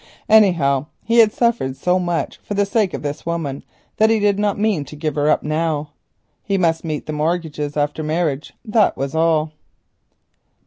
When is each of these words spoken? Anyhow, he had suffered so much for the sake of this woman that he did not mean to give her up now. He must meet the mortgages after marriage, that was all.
Anyhow, 0.29 0.87
he 1.05 1.19
had 1.19 1.31
suffered 1.31 1.77
so 1.77 1.99
much 1.99 2.37
for 2.37 2.55
the 2.55 2.65
sake 2.65 2.95
of 2.95 3.03
this 3.03 3.23
woman 3.23 3.61
that 3.97 4.09
he 4.09 4.19
did 4.19 4.39
not 4.39 4.57
mean 4.57 4.83
to 4.85 4.95
give 4.95 5.13
her 5.13 5.29
up 5.29 5.43
now. 5.43 5.91
He 6.43 6.57
must 6.57 6.83
meet 6.83 7.05
the 7.05 7.13
mortgages 7.13 7.77
after 7.77 8.01
marriage, 8.01 8.53
that 8.65 8.97
was 8.97 9.13
all. 9.13 9.51